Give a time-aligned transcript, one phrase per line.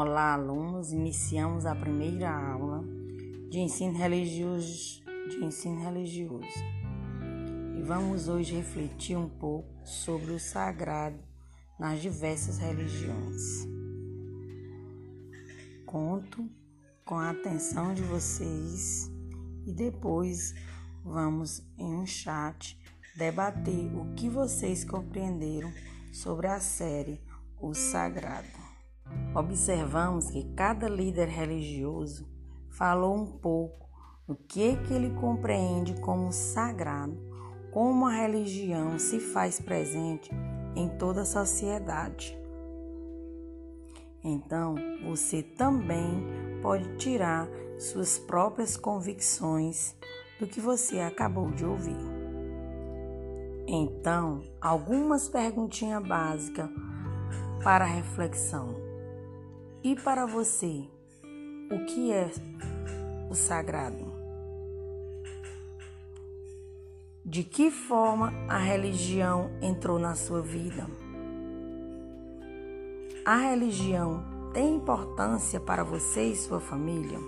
[0.00, 0.92] Olá, alunos.
[0.92, 2.84] Iniciamos a primeira aula
[3.50, 6.46] de ensino religioso, de ensino religioso.
[7.76, 11.18] E vamos hoje refletir um pouco sobre o sagrado
[11.80, 13.66] nas diversas religiões.
[15.84, 16.48] Conto
[17.04, 19.10] com a atenção de vocês
[19.66, 20.54] e depois
[21.04, 22.80] vamos em um chat
[23.16, 25.72] debater o que vocês compreenderam
[26.12, 27.20] sobre a série
[27.60, 28.67] O Sagrado
[29.34, 32.26] observamos que cada líder religioso
[32.68, 33.88] falou um pouco
[34.26, 37.16] do que, que ele compreende como sagrado,
[37.70, 40.30] como a religião se faz presente
[40.74, 42.38] em toda a sociedade.
[44.22, 46.24] Então, você também
[46.60, 47.48] pode tirar
[47.78, 49.96] suas próprias convicções
[50.38, 51.96] do que você acabou de ouvir.
[53.66, 56.68] Então, algumas perguntinhas básicas
[57.62, 58.87] para reflexão.
[59.82, 60.84] E para você,
[61.70, 62.30] o que é
[63.30, 64.12] o sagrado?
[67.24, 70.86] De que forma a religião entrou na sua vida?
[73.24, 77.18] A religião tem importância para você e sua família?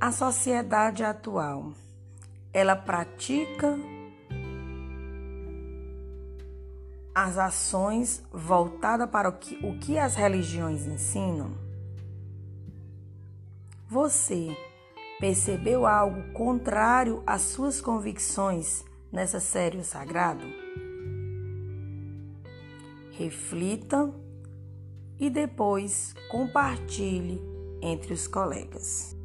[0.00, 1.72] A sociedade atual,
[2.50, 3.78] ela pratica
[7.14, 11.52] as ações voltadas para o que, o que as religiões ensinam?
[13.88, 14.56] Você
[15.20, 20.44] percebeu algo contrário às suas convicções nessa série sagrado?
[23.12, 24.10] Reflita
[25.20, 27.40] e depois compartilhe
[27.82, 29.21] entre os colegas.